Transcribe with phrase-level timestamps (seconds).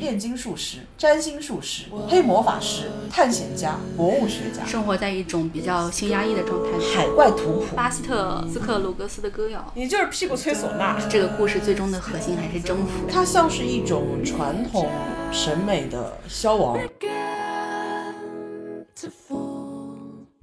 [0.00, 6.70] 炼金术师、占星术师、黑魔法师、探险家、博物学家，生活在一种比较性压抑的状态。
[6.94, 10.96] 海怪图谱，巴斯特斯克鲁格斯的歌谣，你就是屁股吹唢呐。
[11.10, 13.06] 这个故事最终的核心还是征服。
[13.10, 14.88] 它像是一种传统
[15.32, 16.78] 审美的消亡。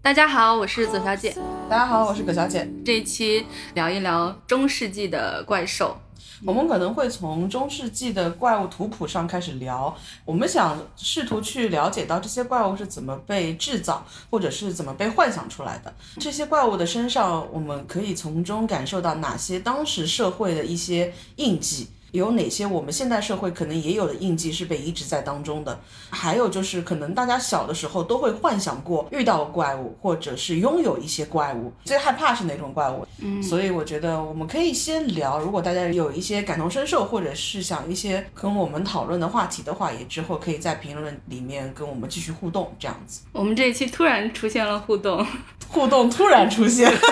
[0.01, 1.33] 大家好，我是左小姐。
[1.69, 2.69] 大家好，我是葛小姐。
[2.83, 5.97] 这一期聊一聊中世纪的怪兽。
[6.45, 15.93] 我们可能会从中世纪的怪物图谱上开始聊，我们想试图去了解到这些怪物是怎么被制造，或者是怎么被幻想出来的。
[16.19, 21.87] 这些怪物的身上，我们可以从中感受到哪些当时社会的一些印记。
[22.13, 25.79] 有哪些我们现代社会可能也有的印记是被移植在当中的？
[26.11, 33.03] 还有就是，可能大家小的时候都会幻想过遇到怪物，或者是拥有一些怪物，最害怕是哪种怪物？
[33.17, 43.21] 嗯，所以我觉得我们可以先聊，如果大家有一些感同身受，或者是想一些跟我们讨论的话题的话，也之后可以在评论里面跟我们继续互动，这样子。
[43.31, 45.25] 我们这一期突然出现了互动，
[45.67, 46.93] 互动突然出现。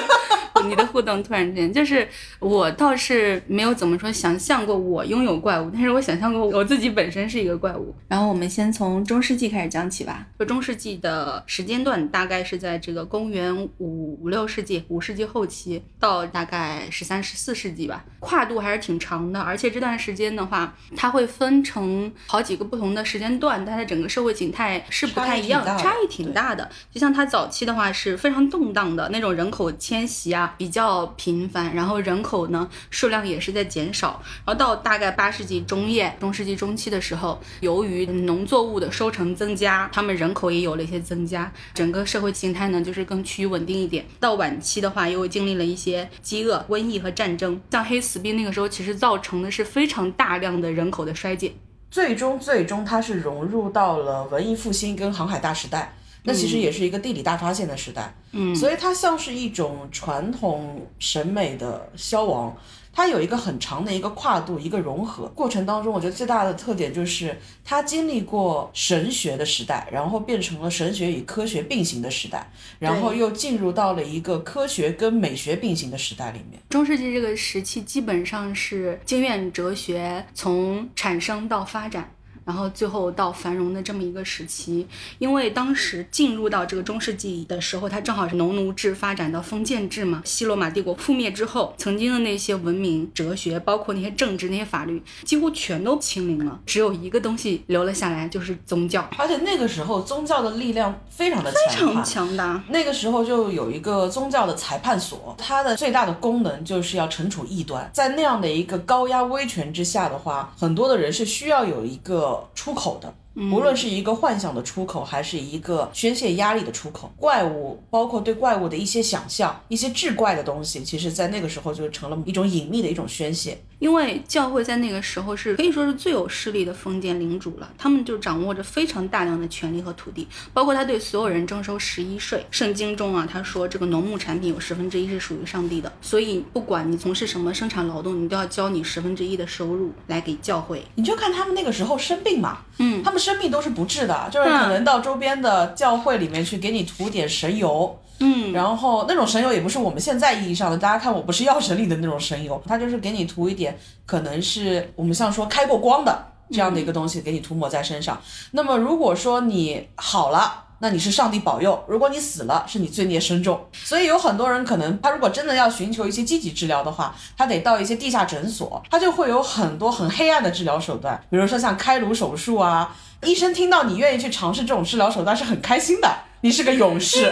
[0.63, 2.07] 你的互动突然之间， 就是
[2.39, 7.93] 我倒是没有怎么说想象过我拥有怪物，但是我想象过我自己本身是一个怪物。
[8.07, 10.27] 然后我们先从中世纪开始讲起吧。
[10.39, 19.39] 就中世纪的时间段大概是在这个公元五五六世纪，五世纪后期到大概十三十四世纪吧，跨度还是挺长的。
[19.39, 26.69] 而且这段时间的话，它会分成好几个不同的时间段，它的整个社会形态是不太一样，差异挺大的。
[26.91, 30.50] 就像它早期的话是非常动荡的那种人口迁徙啊。
[30.57, 44.05] 比较频繁，然后人口呢数量也是在减少，然后到大概八世纪中叶、中世纪中期的时候，由于农作物的收成增加，他们人口也有了一些增加，整个社会形态呢就是更趋于稳定一点。
[44.19, 51.51] 到晚期的话，又经历了一些饥饿、瘟疫和战争，像黑死病那个时候，其实造成的是非常大量的人口的衰减，
[51.89, 55.93] 最终最终它是融入到了文艺复兴跟航海大时代。
[56.23, 62.55] 那其实也是一个地理大发现的时代，嗯，所以它像是一种传统审美的消亡，
[62.93, 67.35] 它有一个很长的一个跨度，一个融合过程当中，我觉得最大的特点就是
[67.65, 72.47] 它经历过神学的时代，然后变成了神学与科学并行的时代，
[72.77, 76.61] 然后又进入到了一个科学跟美学并行的时代里面。
[76.69, 82.13] 中世纪这个时期基本上是经验哲学从产生到发展。
[82.43, 84.87] 然后最后到繁荣的这么一个时期，
[85.19, 90.21] 因为当时进入到这个中世纪的时候，它正好是农奴制发展到封建制嘛。
[90.25, 99.07] 西罗马帝国覆灭之后，曾经的那些文明、哲学，包括那些政治、那些法律，几乎全都清零了，只有一个东西留了下来，就是宗教。
[99.17, 102.63] 而且那个时候宗教的力量非常的非常强大。
[102.69, 107.87] 那个时候就有一个宗教的裁判所，它的最大的功能就是要惩处异端。
[107.93, 112.30] 在那样的一个高压威权之下的话，很多的人是需要有一个。
[112.55, 113.13] 出口的。
[113.35, 123.57] 无论是一个幻想的出口，还是一个宣泄压力的出口，怪物包括对怪物的一些想象，一些志怪的东西，其实在那个时候就成了一种隐秘的一种宣泄。
[123.79, 132.45] 因为教会在那个时候是可以说是最有势力的封建领主了，他们就掌握着非常大量的权利和土地，包括他对所有人征收十一税。
[132.51, 140.85] 圣经中啊，他说这个农牧产品有十分之一是属于上帝的，所以不管你从事什么生产劳动，你都要交你十分之一的收入来给教会。
[140.93, 143.21] 你就看他们那个时候生病嘛，嗯，他们。
[143.21, 158.21] 生命都是不治的，就是可能到周边的教会里面去给你涂点神油，嗯，然后那种神油也不是我们现在意义上的，大家看我不是药神里的那种神油，它就是给你涂一点，可能是我们像说开过光的这样的一个东西给你涂抹在身上。
[158.51, 160.65] 那么如果说你好了。
[160.83, 163.67] 那你是上帝保佑，如果你死了，是你罪孽深重。
[163.71, 172.95] 所以有很多人可能，他如果真的要寻求一些积极治疗的话，他得到一些地下诊所，他就会有很多很黑暗的治疗手段，比如说像开颅手术啊。
[173.23, 176.09] 医生听到你愿意去尝试这种治疗手段是很开心的，
[176.41, 177.31] 你是个勇士，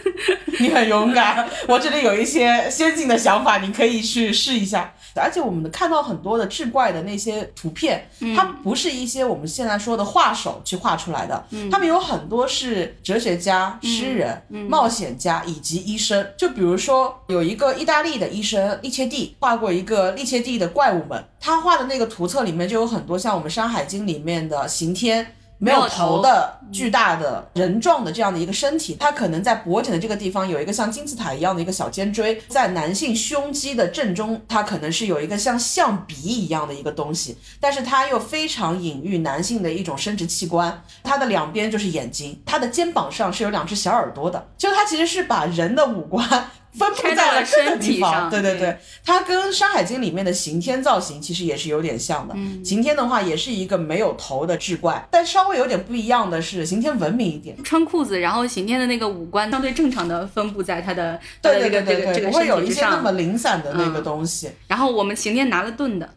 [0.60, 1.48] 你很勇敢。
[1.68, 4.92] 我这里有一些先进的想法，你可以去试一下。
[5.18, 8.06] 而且我们看到很多的志怪的那些图片，
[8.36, 16.26] 它不是一些我们现在说的画手去画出来的，他们有很多是哲学家、诗人、冒险家以及医生。
[16.36, 25.35] 就比如说有一个意大利的医生利切蒂画过一个利切蒂的怪物们，他画的那个图册里面就有很多像我们《山海经》里面的刑天。
[25.58, 46.50] 没有头的巨大的人状的这样的一个身体，它可能在脖颈的这个地方有一个像金字塔一样的一个小尖锥，在男性胸肌的正中，它可能是有一个像象鼻一样的一个东西，但是它又非常隐喻男性的一种生殖器官，它的两边就是眼睛，它的肩膀上是有两只小耳朵的，就它其实是把人的五官。
[46.78, 48.28] 分布在了各个地方。
[48.28, 52.34] 对对对，它跟《山海经》里面的刑天造型其实也是有点像的。
[52.64, 64.50] 刑天的话也是一个没有头的志怪，但稍微有点不一样的是，刑天文明一点，穿裤子，然后刑天的那个五官相对正常的分布在他的对对对对对，不会有一些那么零散的那个东西。
[64.66, 66.14] 然后我们刑天拿了盾的。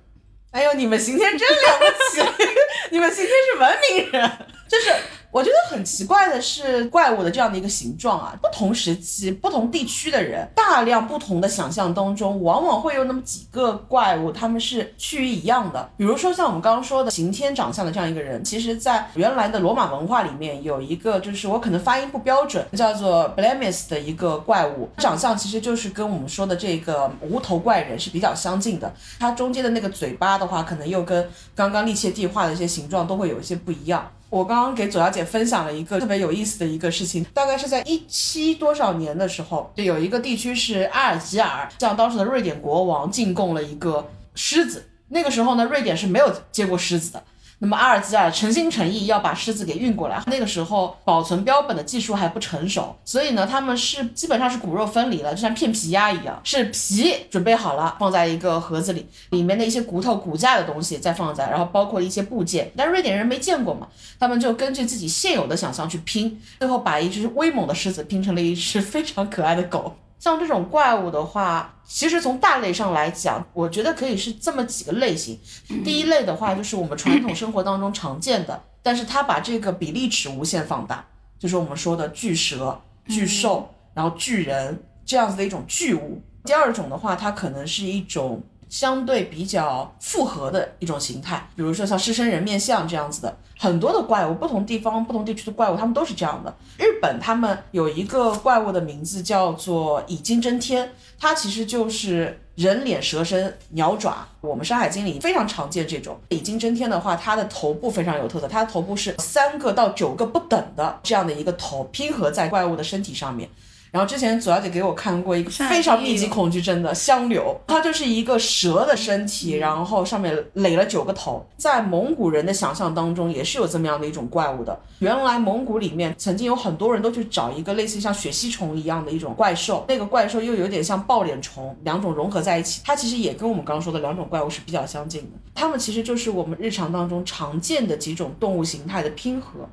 [0.51, 1.85] 哎呦，你们刑天真了不
[2.15, 2.45] 起！
[2.91, 4.31] 你们刑天是文明人，
[4.67, 4.91] 就是。
[5.31, 15.87] 我觉得很奇怪的是，怪物的这样的一个形状啊，不同时期、不同地区的人，大量不同的想象当中，往往会有那么几个怪物，他们是趋于一样的。
[15.97, 28.91] 比如说像我们刚刚说的刑天长相的这样一个人，其实在原来的罗马文化里面有一个，就是我可能发音不标准，叫做 Blemis 的一个怪物，长相其实就是跟我们说的这个无头怪人是比较相近的。
[29.19, 34.09] 它中间的那个嘴巴的话，可能又跟刚刚利切蒂画的一些形状都会有一些不一样。
[34.29, 47.23] 我刚刚给左小姐分享了一个特别有意思的一个事情，大概是在一七多少年的时候，就有一个地区是阿尔及尔向当时的瑞典国王进贡了一个狮子，那个时候呢，瑞典是没有接过狮子的。
[47.59, 69.93] 那么阿尔及尔诚心诚意要把狮子给运过来，那个时候保存标本的技术还不成熟，所以呢，他们是基本上是骨肉分离了，就像片皮鸭一样，是皮准备好了放在一个盒子里，里面的一些骨头、骨架的东西再放在，然后包括一些部件，但瑞典人没见过嘛，他们就根据自己现有的想象去拼，最后把一只威猛的狮子拼成了一只非常可爱的狗。
[70.19, 75.39] 像这种怪物的话，其实从大类上来讲，我觉得可以是这么几个类型。
[75.83, 81.03] 第一类的话，就是我们传统生活当中常见的，但是它把这个比例尺无限放大，
[81.39, 86.21] 就是我们说的巨蛇、巨兽，然后巨人这样子的一种巨物。
[86.43, 88.43] 第二种的话，它可能是一种。
[88.69, 96.55] 相对比较复合的一种形态，比如说像狮身人面像这样子的，很多的怪物，不同地方、不同地区的怪物，他们都是这样的。
[96.77, 104.27] 日本他们有一个怪物的名字叫做以金真天，它其实就是人脸蛇身、鸟爪。
[104.41, 113.49] 我们《山海经》里非常常见这种以金真天的话，它的头部非常有特色，它的头部是三个到九个不等的这样的一个头拼合在怪物的身体上面。
[113.91, 121.45] 然后之前左小姐给我看过一个非常密集恐惧症的香柳，它就是一个蛇的身体，然后上面垒了九个头。
[121.57, 124.79] 在蒙古人的想象当中，也是有这么样的一种怪物的。
[124.99, 135.29] 原来蒙古里面曾经有很多人都去找一个类似像血吸虫一样的一种怪兽，那个怪兽又有点像抱脸虫，两种融合在一起，它其实也跟我们刚刚说的两种怪物是比较相近的。
[135.55, 139.67] 它们其实就是我们日常当中常见的几种动物形态的拼合。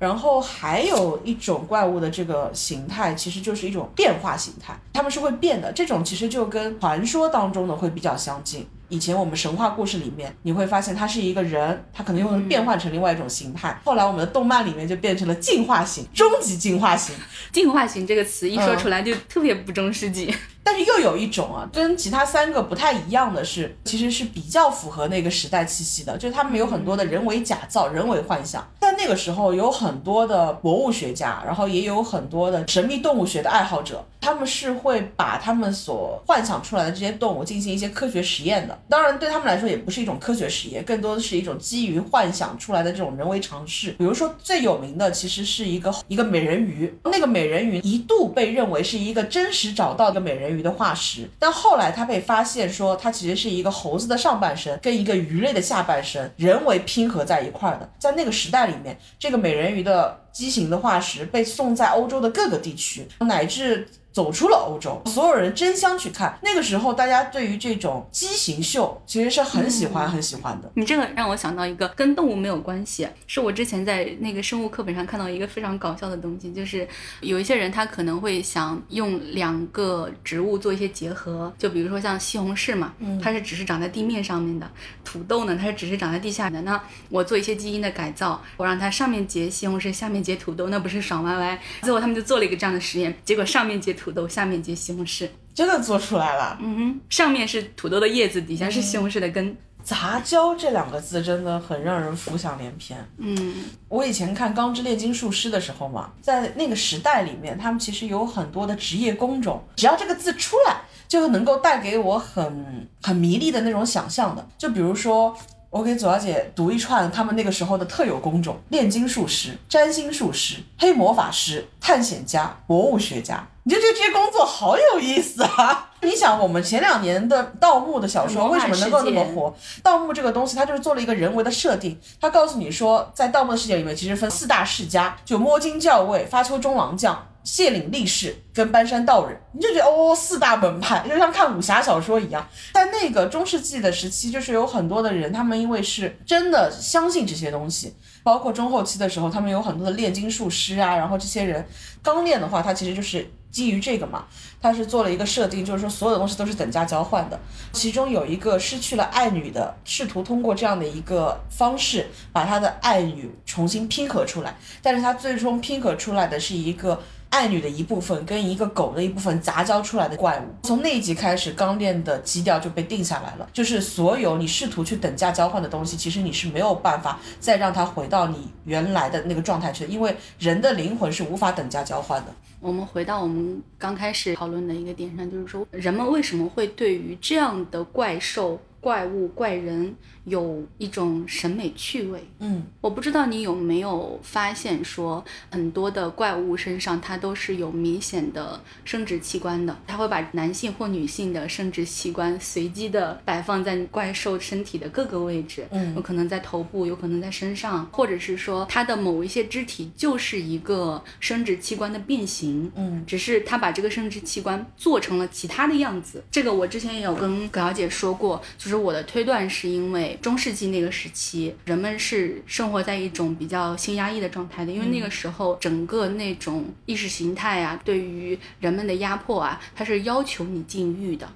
[0.00, 5.70] 然后还有一种怪物的这个形态，其实就是一种变化形态，它们是会变的。
[5.70, 8.66] 这种其实就跟传说当中的会比较相近。
[8.88, 13.78] 以前我们神话故事里面，你会发现他是一个人，他可能又变换成另外一种形态。
[13.84, 17.14] 后来我们的动漫里面就变成了进化型，终极进化型。
[17.52, 20.34] 进化型这个词一说出来就特别不中世纪。
[20.62, 28.66] 但是又有一种啊，跟其他三个不太一样的是，其实是比较符合那个时代气息的，就是他们有很多的人为假造、人为幻想。
[28.80, 38.78] 在那个时候，有很多的博物学家，然后也有很多的神秘动物学的爱好者，他们是会把他们所幻想出来的这些动物进行一些科学实验的。
[38.88, 43.92] 当然，对他们来说也不是一种科学实验，更多的是一种基于幻想出来的这种人为尝试。
[43.92, 50.60] 比如说最有名的，其实是一个一个美人鱼，那个美人鱼一度被认为是一个真实找到的美人鱼。
[50.60, 57.90] 的化石，但后来他被发现说，它其实是一个猴子的上半身跟一个鱼类的下半身人为拼合在一块儿的。
[57.98, 63.88] 在那个时代里面，这个美人鱼的畸形的化石被送在欧洲的各个地区，乃至。
[64.12, 66.36] 走出了欧洲，所有人争相去看。
[66.42, 70.68] 那个时候，大家对于这种畸形秀其实是很喜欢、很喜欢的。
[70.74, 76.86] 你这个让我想到一个跟动物没有关系，是我之前在那个生物课本上看到一个非常搞笑的东西，就是
[77.20, 84.66] 有一些人他可能会想用两个植物做一些结合，就比如说像西红柿嘛，它是只是长在地面上面的；
[85.04, 86.60] 土豆呢，它是只是长在地下的。
[86.62, 91.60] 那我做一些基因的改造，我让它上面结西红柿，下面结土豆，那不是爽歪歪？
[91.82, 93.94] 最后他们就做了一个这样的实验，结果上面结。
[94.00, 96.56] 土豆下面结西红柿，真的做出来了。
[96.62, 99.54] 嗯哼，上面是土豆的叶子，底下是西红柿的根。
[99.82, 102.96] 杂交这两个字真的很让人浮想联翩。
[103.18, 114.48] 嗯，我以前看《钢之炼金术师》的时候嘛，在那个时代里面，他们其实有很多的职业工种，只要这个字出来，就能够带给我很很迷离的那种想象的。
[114.56, 115.36] 就比如说。
[115.70, 123.46] 我给左小姐读一串他们那个时候的特有工种：炼金术师、占星术师、黑魔法师、探险家、博物学家。
[123.62, 125.90] 你就觉得这些工作好有意思啊！
[126.02, 129.54] 你想，我们前两年的盗墓的小说为什么能够那么火？
[129.80, 137.28] 盗墓这个东西，它就是做了一个人为的设定，它告诉你说，在盗墓的世界里面，其实分四大世家，就摸金校尉、发丘中郎将。
[137.42, 142.46] 谢岭力士跟搬山道人，你就觉得哦，四大门派，就像看武侠小说一样。
[142.74, 151.66] 在那个中世纪的时期，就是有很多的人，他们因为是真的相信这些东西，包括中后期的时候，他们有很多的炼金术师啊，然后这些人
[152.02, 154.26] 刚炼的话，他其实就是基于这个嘛，
[154.60, 157.40] 他是做了一个设定，就是说所有的东西都是等价交换的。
[157.72, 167.00] 其中有一个失去了爱女的，试图通过这样的一个方式把他的爱女重新拼合出来，但是他最终拼合出来的是一个。
[167.30, 173.48] 爱女的一部分跟一个狗的一部分杂交出来的怪物，从那一集开始，钢炼的基调就被定下来了。
[173.52, 182.34] 就是所有你试图去等价交换的东西，其实你是没有办法再让它回到你原来的那个状态去的，因为人的灵魂是无法等价交换的。
[182.60, 188.60] 我们回到我们刚开始讨论的一个点上，就是说人们为什么会对于这样的怪兽？
[188.80, 216.24] 怪物、怪人有一种审美趣味，嗯，我不知道你有没有发现，说很多的怪物身上它都是有明显的生殖器官的，它会把男性或女性的生殖器官随机的摆放在怪兽身体的各个位置，嗯，有可能在头部，有可能在身上，或者是说它的某一些肢体就是一个生殖器官的变形，嗯，只是它把这个生殖器官做成了其他的样子。
[216.30, 218.70] 这个我之前也有跟葛小姐说过，就。
[218.70, 231.30] 是我的推断，是因为中世纪那个时期，人们是生活在一种比较性压抑的状态的，因为那个时候整个那种意识形态啊，对于人们的压迫啊，它是要求你禁欲的，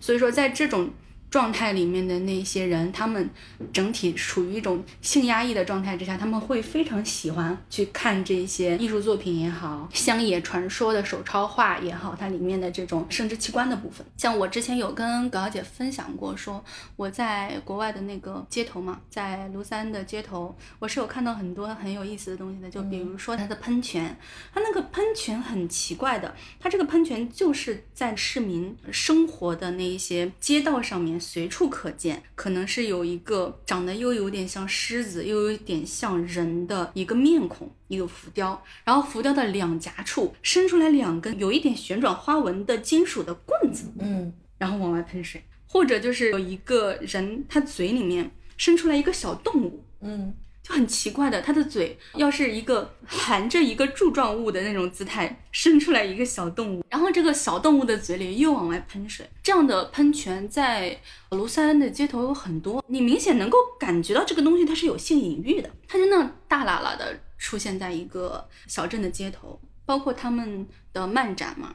[0.00, 0.90] 所以说在这种。
[1.30, 3.30] 状态里面的那些人，他们
[3.72, 14.04] 整体处于一种性压抑的状态之下，他们会非常喜欢去看这些艺术作品也好，乡野传说的手抄画也好，它里面的这种生殖器官的部分。
[14.16, 16.64] 像我之前有跟葛小姐分享过，说
[16.96, 24.18] 我在国外的那个街头嘛，在庐山的街头，我是有看到很多很有意思的东西的，就比如说它的喷泉，
[24.52, 31.19] 它那个喷泉很奇怪的，它这个喷泉就是在市民生活的那一些街道上面。
[31.20, 38.60] 随处可见，可能是有一个长得又有点像狮子，又有点像人的一个面孔，一个浮雕。
[38.84, 45.42] 然后浮雕的两颊处伸出来两根有一点旋转花纹的金属的棍子，嗯，然后往外喷水。
[45.66, 50.34] 或者就是有一个人，他嘴里面伸出来一个小动物，嗯。
[50.70, 60.96] 很奇怪的，它的嘴要是一个含着一个柱状物的那种姿态，伸出来一个小动物，然后这个小动物的嘴里又往外喷水，这样的喷泉在
[61.30, 71.74] 卢塞恩的街头有很多，你明显能够感觉到这个东西它是有性隐喻的，它就那样大喇喇的出现在一个小镇的街头，包括他们的漫展嘛，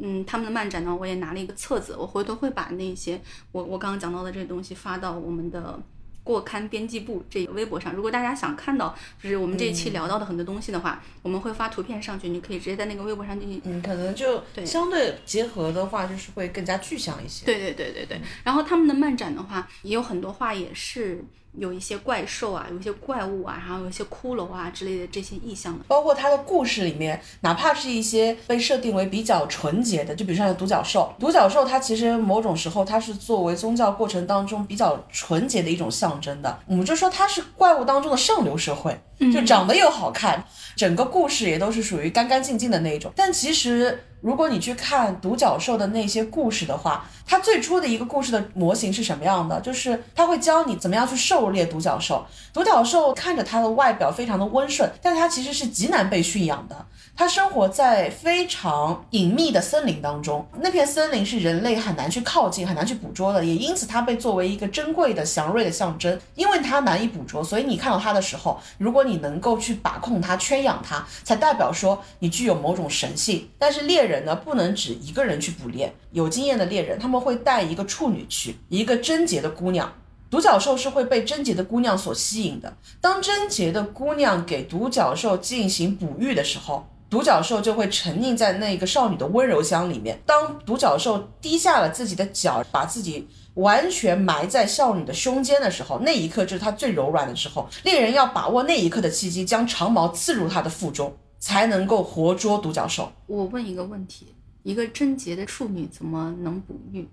[0.00, 3.20] 嗯，他们的漫展呢，我也拿了一个册子，我回头会把那些
[3.52, 5.78] 我我刚刚讲到的这些东西发到我们的。
[6.24, 13.60] 过刊编辑部这个微博上，如果大家想看到，就是我们这一期聊到的很多东西的话，我们会发图片上去，你可以直接在那个微博上进行。
[13.64, 17.44] 嗯，可能就相对结合的话，就是会更加具象一些。
[17.44, 18.20] 对对对对对。
[18.44, 21.24] 然后他们的漫展的话，也有很多画也是。
[21.58, 38.98] 有一些怪兽啊，有一些怪物啊，然后有一些骷髅啊之类的这些意象的，包括它的故事里面，哪怕是一些被设定为比较纯洁的，就比如像独角兽，独角兽它其实某种时候它是作为宗教过程当中比较纯洁的一种象征的，我们就说它是怪物当中的上流社会，
[39.30, 40.42] 就长得又好看，
[40.74, 44.04] 整个故事也都是属于干干净净的那种，但其实。
[44.22, 49.60] 如果你去看独角兽的那些故事的话，它最初的一个故事的模型是什么样的？
[49.60, 52.24] 就是它会教你怎么样去狩猎独角兽。
[52.52, 56.86] 独角兽看着它的外表非常的温顺，但它其实是极难被驯养的。
[57.16, 66.16] 它生活在非常隐秘的森林当中，那片森林是人类很难去靠近、很难去捕捉的，也因此它被作为一个珍贵的祥瑞的象征。
[66.36, 73.48] 因为它难以捕捉，所以你看到它的时候，如果你你能够去把控它、圈养它，才代表说你具有某种神性。
[73.58, 79.92] 但是猎人呢，不能只一个人去捕猎，有经验的猎人他们会带一个处女去，一个贞洁的姑娘。
[80.30, 82.74] 独角兽是会被贞洁的姑娘所吸引的。
[83.02, 90.18] 当贞洁的姑娘给独角兽进行哺育的时候，独角兽就会沉溺在那个少女的温柔乡里面。
[90.24, 97.68] 当独角兽低下了自己的脚，把自己完全埋在少女的胸间的时候，那一刻就是她最柔软的时候。
[97.84, 103.12] 猎人要把握那一刻的契机，将长矛刺入她的腹中，才能够活捉独角兽。
[103.26, 107.08] 我问一个问题：一个贞洁的处女怎么能哺育？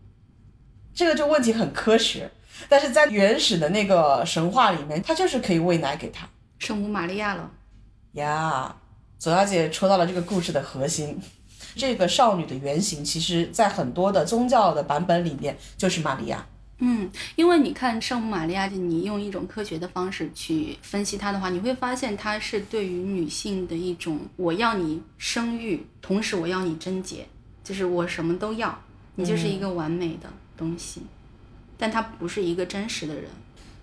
[0.93, 2.29] 这个就问题很科学，
[2.67, 6.27] 但是在原始的那个神话里面，她就是可以喂奶给她，
[6.58, 7.51] 圣母玛利亚了
[8.13, 8.75] 呀。
[9.17, 11.19] 左小姐戳到了这个故事的核心，
[11.75, 16.45] 这个少女的原型，其实在很多的宗教的版本里面就是玛利亚。
[16.81, 27.27] 嗯，因为你看圣母玛利亚，你用一种科学的方式去分析它的话，你会发现它是对于女性的一种，我要你生育，同时我要你贞洁，
[27.65, 28.81] 就是我什么都要，
[29.15, 31.01] 你就是一个完美的东西，
[31.77, 33.25] 但她不是一个真实的人。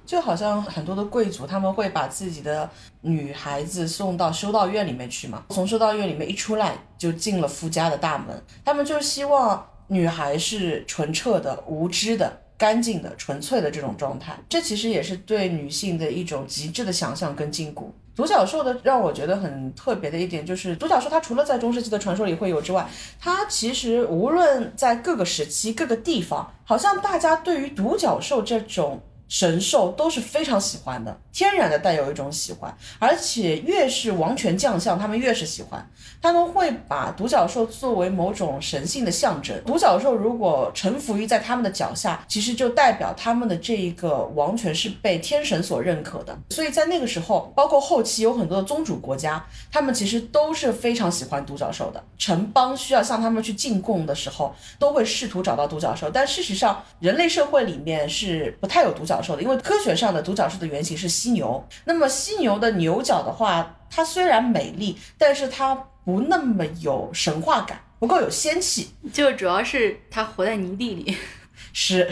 [0.07, 2.71] 就好像很多的贵族，他们会把自己的
[3.01, 12.41] 女孩子送到修道院里面去嘛，从修道院里面一出来就进了夫家的大门，他们就希望女孩是纯澈的、无知的。
[12.59, 17.85] 干净的、纯粹的这种状态，这其实也是对女性的一种极致的想象跟禁锢。
[18.15, 22.89] 独角兽的让我觉得很特别的一点，就是独角兽它除了在中世纪的传说里会有之外，
[23.21, 29.03] 它其实无论在各个时期、各个地方，好像大家对于独角兽这种。
[29.29, 35.85] 神兽都是非常喜欢的，天然的带有一种喜欢，而且越是王权将相，他们越是喜欢，
[36.23, 39.61] 他们会把独角兽作为某种神性的象征。
[39.65, 46.39] 独角兽如果臣服于在他们的脚下，其实就代表他们的这一个王权是被天神所认可的。
[46.51, 52.01] 所以在那个时候，包括后期有很多的宗主国家，他们其实都是非常喜欢独角兽的。
[52.17, 59.16] 城邦需要向他们去进贡的时候，都会试图找到独角兽，但事实上，人类社会里面是不太有独角。
[59.21, 61.67] 兽的，因为科学上的独角兽的原型是犀牛。
[61.85, 68.91] 那么犀牛的牛角的话，它虽然美丽，但是它不那么有神话感，不够有仙气。
[69.13, 71.17] 就主要是它活在泥地里，
[71.73, 72.11] 是，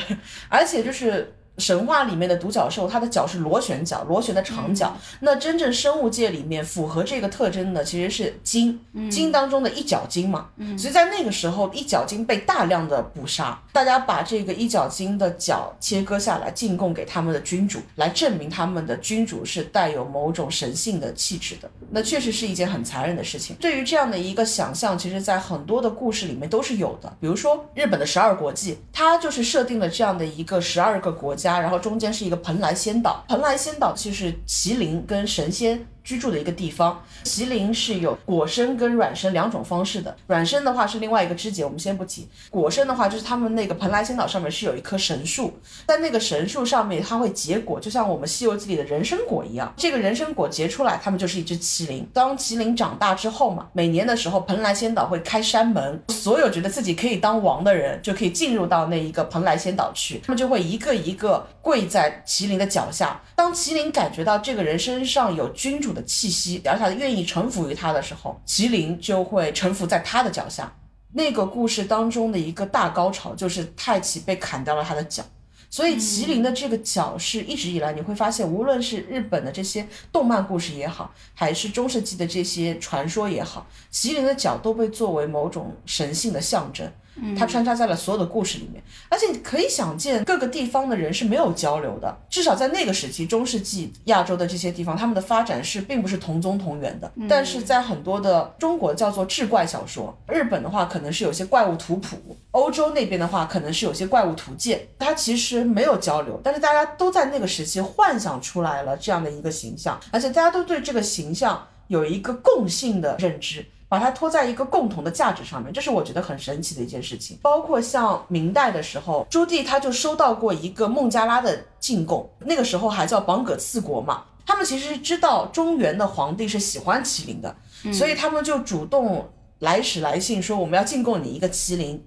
[0.48, 1.34] 而且就是。
[1.58, 4.96] 神话里面的独角兽，它的角是螺旋角，螺旋的长脚。
[5.20, 8.80] 那真正生物界里面符合这个特征的，其实是鲸，
[9.10, 10.48] 鲸当中的一角鲸嘛。
[10.56, 21.70] 嗯所以在那个时候，一角鲸被大量的捕杀，大家把这个一角鲸的角切割下来进贡给他们的君主，来证明他们的君主是带有某种神性的气质的。
[21.90, 23.54] 那确实是一件很残忍的事情。
[23.60, 27.16] 对于这样的一个想象，其实在很多的故事里面都是有的。
[27.20, 31.60] 比如说日本的十二国记，它就是设定了这样的一个十二个国家。
[31.60, 35.86] 然后中间是一个蓬莱仙岛，蓬莱仙岛就是麒麟跟神仙。
[36.04, 40.14] 居住的一个地方，麒麟是有果身跟卵身两种方式的。
[40.26, 42.28] 卵身的话是另外一个枝节，我们先不提。
[42.50, 45.58] 果身的话就是他们那个蓬莱仙岛上面是有一棵神树，
[45.88, 49.72] 在那个神树上面它会结果，就像我们《西游记》里的人参果一样。
[49.78, 52.06] 这个人参果结出来，他们就是一只麒麟。
[52.12, 63.18] 当麒麟长大之后嘛，每年的时候蓬莱仙岛会开山门，所有觉得自己可以当王的人就可以进入到那一个蓬莱仙岛去，他们就会一个一个跪在麒麟的脚下。
[63.34, 65.93] 当麒麟感觉到这个人身上有君主。
[65.94, 70.70] 的气息，而他愿意臣服于他的时候，麒麟就会臣服在他的脚下。
[71.12, 75.22] 那个故事当中的一个大高潮就是太启被砍掉了他的脚，
[75.70, 86.90] 所以麒麟的这个脚是一直以来你会发现，无论是日本的这些动漫故事也好，还是中世纪的这些传说也好，麒麟的脚都被作为某种神性的象征。
[87.38, 92.16] 它穿插在了所有的故事里面，而且可以想见，各个地方的人是没有交流的。
[92.28, 97.10] 至少在那个时期，中世纪亚洲的这些地方，他们的发展是并不是同宗同源的。
[97.28, 102.16] 但是在很多的中国叫做志怪小说，日本的话可能是有些怪物图谱，
[102.50, 113.64] 欧洲那边的话可能是有些怪物图鉴，它其实没有交流，但是大家都在那个时期幻想出来了这样的一个形象，而且大家都对这个形象有一个共性的认知。
[113.94, 117.38] 把它托在一个共同的价值上面，这是我觉得很神奇的一件事情。
[117.40, 124.24] 包括像明代的时候，朱棣他就收到过一个孟加拉的进贡，那个时候还叫榜葛四国嘛。
[124.44, 127.54] 他们其实是知道中原的皇帝是喜欢麒麟的，
[127.92, 129.30] 所以他们就主动
[129.60, 132.04] 来使来信说我们要进贡你一个麒麟。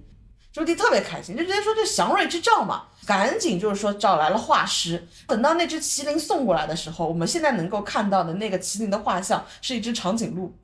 [0.52, 5.08] 朱棣特别开心，就直接说这祥瑞之兆嘛，赶紧就是说找来了画师。
[5.26, 10.54] 等到那只麒麟送过来的时候，我们现在能够看到的那个麒麟的画像是一只长颈鹿。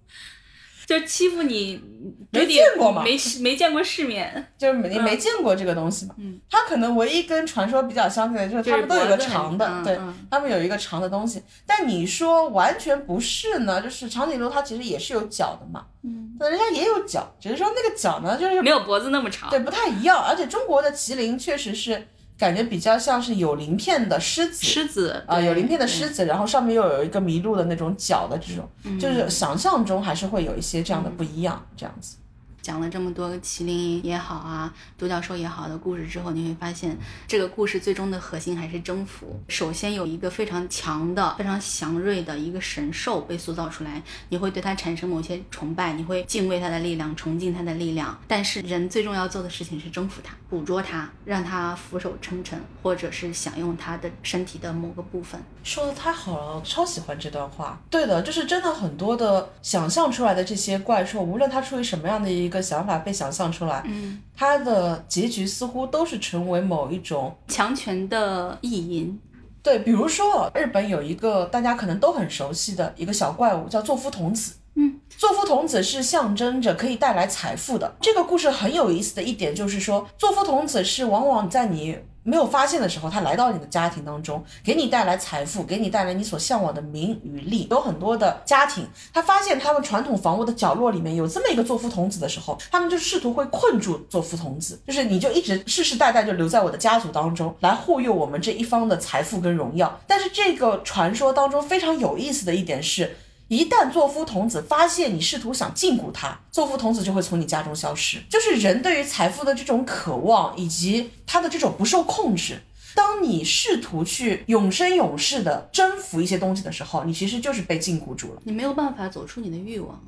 [0.87, 1.83] 就欺负你，
[2.31, 3.03] 没见过嘛？
[3.03, 6.15] 没没见过世面，就是你没见过这个东西嘛。
[6.19, 9.99] 嗯，它可能唯一跟传说比较相似的，就是他们都有个长的，对，
[10.31, 11.43] 他们有一个长的东西。
[11.67, 13.81] 但你说完全不是呢？
[13.81, 15.87] 就是长颈鹿它其实也是有角的嘛。
[16.03, 19.49] 嗯，人家也有角，只是说那个角呢，就是没有脖子那么长。
[19.51, 20.23] 对，不太一样。
[20.23, 22.09] 而且中国的麒麟确实是。
[22.39, 32.17] 感觉比较像是有鳞片的狮子，狮子啊，有鳞片的狮子，然后上面又有一个麋鹿的那种角的这种，就是想象中还是会有一些这样的不一样，这样子。
[32.65, 36.97] 讲了这么多麒麟也好啊，独角兽也好的故事之后，你会发现
[37.29, 39.39] 这个故事最终的核心还是征服。
[39.49, 48.19] 首先有一个非常强的、非常祥瑞的一个神兽被塑造出来，你会对它产生某些崇拜，你会敬畏它的力量，崇敬它的力量。
[48.27, 55.39] 但是人最重要做的事情是征服它，捕捉它，让它俯首称臣，或者是享用它的身体的某个部分。
[55.63, 57.79] 说的太好了，超喜欢这段话。
[57.91, 62.54] 对的，就是真的很多的想象出来的这些怪兽，无论它出于什么样的一。
[62.55, 69.21] 个想法被想象出来，嗯，它的结局似乎都是成为某一种强权的意淫。
[69.63, 74.55] 对，比如说日本有一个大家可能都很熟悉的一个小怪物，叫作夫童子。
[74.77, 77.95] 嗯，作夫童子是象征着可以带来财富的。
[78.01, 87.69] 这个故事很有意思的一点就是说，作夫童子是往往在你没有发现的时候，他来到你的家庭当中，给你带来财富，给你带来你所向往的名与利。
[87.71, 100.01] 有很多的家庭，他发现他们传统房屋的角落里面有这么一个作夫童子的时候，他们就试图会困住作夫童子，就是你就一直世世代代就留在我的家族当中，来护佑我们这一方的财富跟荣耀。
[100.07, 103.17] 但是这个传说当中非常有意思的一点是。
[103.49, 108.19] 一旦作夫童子发现你试图想禁锢他，作夫童子就会从你家中消失。
[108.29, 112.61] 就是人对于财富的这种渴望，以及他的这种不受控制。
[112.95, 120.01] 当你试图去永生永世的征服一些东西的时候，你其实就是被禁锢住了，你没有办法走出你的欲望，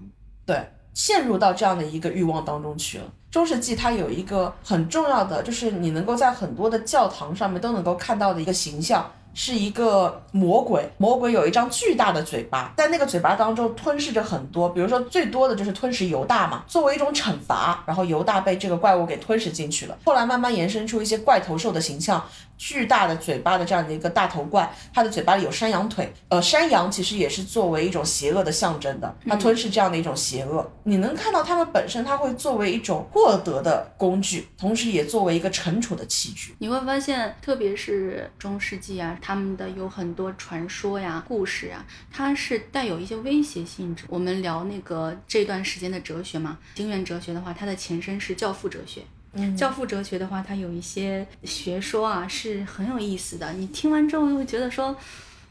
[0.46, 3.12] 对，陷入到这样的一个欲望当中去了。
[3.30, 9.12] 中世纪它有一个很重要的，就是你能够在很多的教堂上面都能够看到的一个形象。
[9.38, 19.98] 是一个魔鬼，魔鬼有一张巨大的嘴巴，在那个嘴巴当中吞噬着很多，比如说最多的就是吞噬犹大嘛，作为一种惩罚，然后犹大被这个怪物给吞噬进去了。
[20.06, 22.24] 后来慢慢延伸出一些怪头兽的形象。
[22.56, 30.70] 巨大的嘴巴的这样的一个大头怪，它的嘴巴里有山羊腿，呃，山羊其实也是作为一种邪恶的象征的，它吞噬这样的一种邪恶。
[30.84, 36.54] 你能看到它们本身，它会作为一种获得的工具，同时也作为一个惩处的器具。
[36.58, 44.04] 你会发现，特别是中世纪啊，他们的有很多传说呀、故事啊，它是带有一些威胁性质。
[44.08, 49.02] 我们聊那个这段时间的哲学嘛，经验哲学的话，它的前身是教父哲学。
[49.56, 53.52] 教父哲学的话，它有一些学说啊，是很有意思的。
[53.54, 54.96] 你听完之后就会觉得说，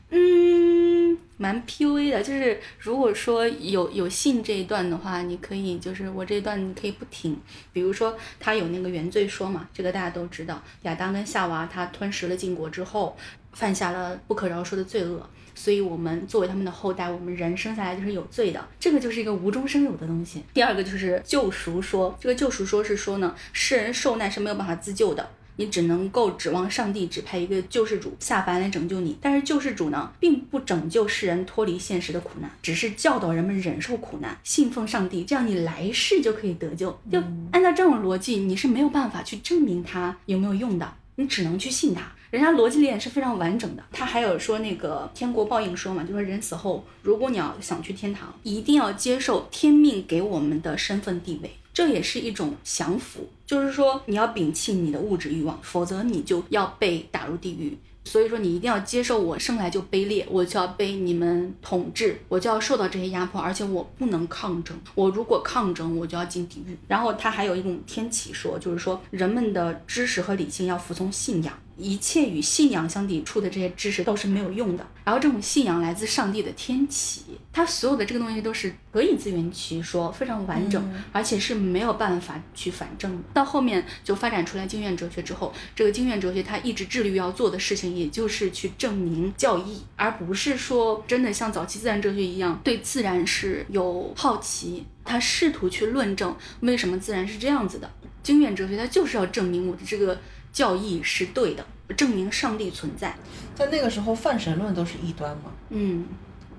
[0.10, 2.24] 嗯，蛮 P U A 的。
[2.24, 7.40] 就是如果说有有信这一段的话，你可以就是我这一段你可以不听。
[7.74, 13.18] 比如说他有那个原罪说嘛，这个大家都知道，亚当跟夏娃他吞食了禁果之后，
[13.54, 15.30] 犯下了不可饶恕的罪恶。
[15.56, 20.44] 所以，我们作为他们的后代，我们人生下来就是有罪的，这个就是一个无中生有的东西。
[20.54, 29.18] 第二个就是救赎说，这个救赎说是说呢，世人受难是没有办法自救的，你只能够指望上帝指派一个救世主下凡来拯救你。
[29.22, 36.90] 但是救世主呢，并不拯救世人脱离现实的苦难，只是教导人们忍受苦难，信奉上帝，这样你来世就可以得救。
[37.10, 42.12] 就按照这种逻辑，你是没有办法去证明它有没有用的，你只能去信它。
[42.32, 57.78] 人家逻辑链是非常完整的，他还有说那个天国报应说嘛，就说人死后，如果你要想去天堂，一定要接受天命给我们的身份地位，这也是一种降服，就是说你要摒弃你的物质欲望，否则你就要被打入地狱。
[58.08, 66.78] 所以说你一定要接受我生来就卑劣，我就要被你们统治，我就要受到这些压迫，而且我不能抗争，我如果抗争，我就要进地狱。
[66.88, 71.58] 然后他还有一种天启说，就是说人们的知识和理性要服从信仰。
[71.78, 74.86] 一切与信仰相抵触的这些知识都是没有用的。
[75.04, 77.22] 然后这种信仰来自上帝的天启，
[77.54, 83.24] 它所有的这个东西都是可以自圆其说，非常完整，而且是没有办法去反证的。
[83.34, 97.92] 到后面就发展出来经验哲学之后，这个经验哲学它一直致力于要做的事情，也就是去证明教义，而不是说真的像早期自然哲学一样对自然是有好奇，他试图去论证为什么自然是这样子的。
[98.24, 100.20] 经验哲学它就是要证明我的这个。
[100.56, 101.66] 教义是对的，
[101.98, 103.14] 证明上帝存在。
[103.54, 105.52] 在那个时候，泛神论都是异端嘛。
[105.68, 106.08] 嗯，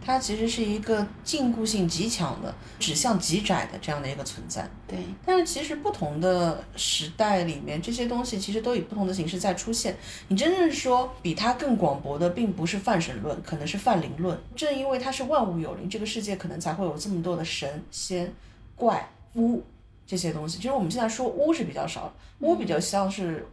[0.05, 4.69] 它其实是一个禁锢性极强的、指向极窄的这样的一个存在。
[4.87, 4.99] 对。
[5.25, 9.97] 但是其实不同的时代里面，这些东西其实都以不同的形式在出现。
[10.29, 14.39] 你真正说比它更广博的，并不是泛神论，可能是泛灵论。
[14.55, 18.31] 正因为它是万物有灵，这个世界可能才会有这么多的神仙、
[18.75, 19.65] 怪巫
[20.07, 20.59] 这些东西。
[20.59, 23.49] 其实我们现在说巫是比较少，巫比较像是。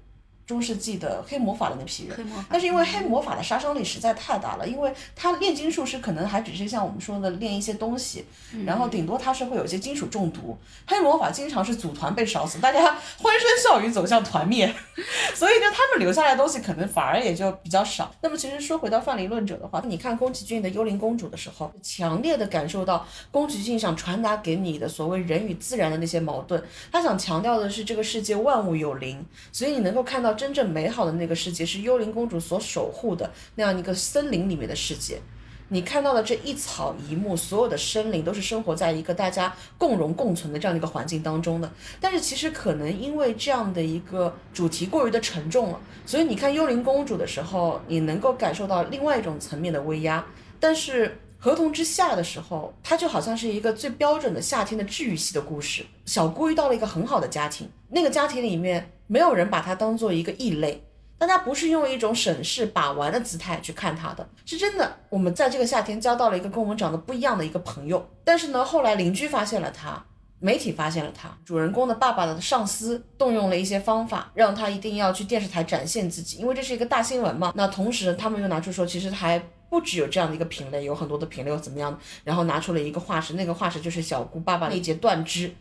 [0.45, 8.25] 中世纪的黑魔法的那批人，但是因为黑魔法的杀伤力实在太大了，因为他炼金术师可能还只是像我们说的炼一些东西，
[8.65, 10.57] 然后顶多他是会有一些金属中毒。
[10.85, 14.67] 黑魔法经常是组团被烧死，大家欢声笑语走向团灭，
[15.33, 18.13] 所以就他们留下来的东西可能反而也就比较少。
[18.19, 30.32] 那么其实说回到范蠡论者的话，你看宫崎骏的《幽灵公主》的时候，强烈的感受到宫崎骏想传达给你的所谓人与自然的那些矛盾，他想强调的是这个世界万物有灵，所以你能够看到。
[30.33, 35.21] 真正美好的那个世界是幽灵公主所守护的那样一个森林里面的世界。
[35.69, 41.71] 你看到的这一草一木，所有的生灵都是生活在一个大家共荣共存的这样的一个环境当中的。
[41.99, 50.23] 但是其实可能因为这样的一个主题过于的沉重了，所以你看幽灵公主的时候，你能够感受到另外一种层面的威压。
[50.59, 55.83] 但是合同之下的时候，它就好像是一个最标准的夏天的治愈系的故事。
[56.05, 60.83] 小姑遇到了一个很好的家庭，那个家庭里面没有人把他当做一个异类，
[61.17, 64.97] 但他不是用一种审视把玩的姿态去看他的，是真的。
[65.09, 70.03] 我们在这个夏天交到了一个跟我们长得不一样的一个朋友，但是呢，后来邻居发现了他，
[70.39, 77.53] 媒体发现了他，主人公的爸爸的上司动用了一些方法，让他一定要去电视台展现自己，因为这是一个大新闻嘛。
[77.55, 79.41] 那同时他们又拿出说，其实还。
[79.69, 81.99] 不只有这样的一个品类，有很多的品类又怎么样？
[82.23, 85.51] 然后拿出了一个化石，那个化石就是小姑爸爸那节断肢，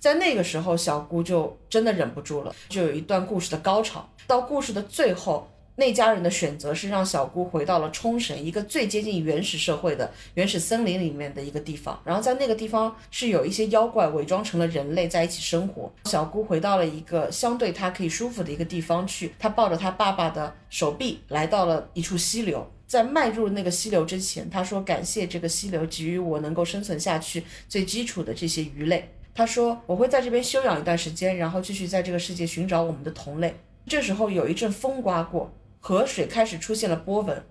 [0.00, 4.08] 在那个时候，小姑就真的忍不住了，就有一段故事的高潮。
[4.26, 12.00] 到故事的最后，那家人的选择是让小姑回到了冲绳，一个最接近原始社会的原始森林里面的一个地方。
[12.02, 15.92] 然后在那个地方是有一些妖怪伪装成了人类在一起生活。
[16.06, 22.66] 小姑回到了一个相对她可以舒服的一个地方去，她抱着她爸爸的手臂来到了一处溪流。
[22.86, 29.08] 在迈入那个溪流之前，他说：“感谢这个溪流给予我能够生存下去最基础的这些鱼类。”
[29.40, 35.50] 他说：“我会在这边休养一段时间，然后继续在这个世界寻找我们的同类。”这时候有一阵风刮过，
[35.80, 37.42] 河水开始出现了波纹。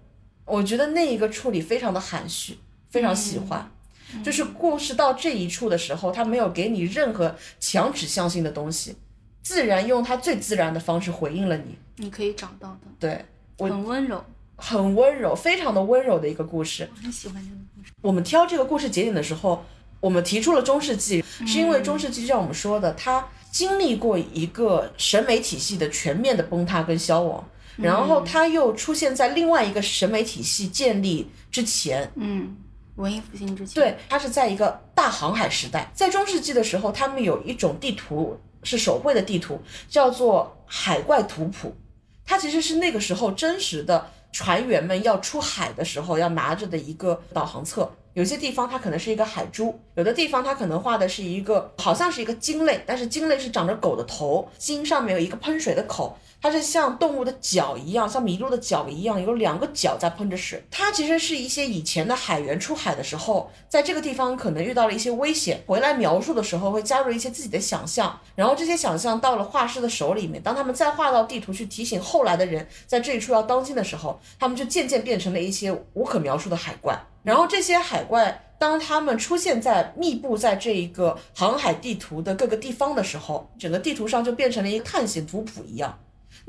[0.45, 2.60] 我觉得那一个处理非常的含蓄，
[2.91, 3.71] 非常喜欢。
[4.23, 8.95] 就是故事到这一处的时候，他没有给你任何强指向性的东西，
[9.41, 11.75] 自然用他最自然的方式回应了你。
[11.95, 13.25] 你可以找到的，对，
[13.58, 14.23] 我很温柔。
[14.62, 16.88] 很温柔，非常的温柔的一个故事。
[16.93, 17.91] 我很喜欢这个故事。
[18.02, 19.63] 我们挑这个故事节点的时候，
[19.99, 27.43] 我们提出了中世纪，是因为中世纪就像我们说的，它经历过一个审美体系的全面的崩塌跟消亡，
[27.77, 32.09] 然后它又出现在另外一个审美体系建立之前。
[32.15, 32.55] 嗯，
[32.95, 33.75] 文艺复兴之前。
[33.75, 35.91] 对，它是在一个大航海时代。
[35.93, 41.75] 在中世纪的时候，他们有一种地图是手绘的地图，叫做海怪图谱。
[42.25, 44.12] 它其实是那个时候真实的。
[44.31, 56.17] 船员们要出海的时候要拿着的一个导航册，有些地方它可能是一个海珠，有的地方它可能画的是一个好像是一个鲸类，但是鲸类是长着狗的头，鲸上面有一个喷水的口。
[56.41, 60.63] 它是像动物的脚一样，像麋鹿的脚一样，有两个脚在喷着水。
[60.71, 76.97] 它其实是一些以前的海员出海的时候，在这个地方可能遇到了一些危险，回来描述的时候会加入一些自己的想象，然后这些想象到了画师的手里面，当他们再画到地图去提醒后来的人在这一处要当心的时候，他们就渐渐变成了一些无可描述的海怪。
[77.21, 85.99] 然后这些海怪当他们出现在密布在这一个航海地图的各个地方的时候，整个地图上就变成了一个探险图谱一样。